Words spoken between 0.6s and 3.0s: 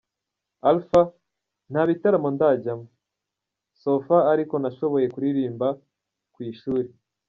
Alpha: Ntabitaramo ndajyamo,